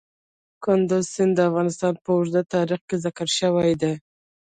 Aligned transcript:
کندز 0.63 1.03
سیند 1.13 1.33
د 1.37 1.39
افغانستان 1.49 1.93
په 2.03 2.09
اوږده 2.17 2.41
تاریخ 2.55 2.81
کې 2.89 2.95
ذکر 3.05 3.27
شوی 3.39 3.71
دی. 3.81 3.93